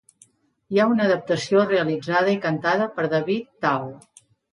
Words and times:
Hi 0.75 0.79
ha 0.79 0.85
una 0.93 1.03
adaptació 1.07 1.65
realitzada 1.71 2.31
i 2.37 2.39
cantada 2.45 2.87
per 2.97 3.05
David 3.13 3.45
Tao. 3.67 3.93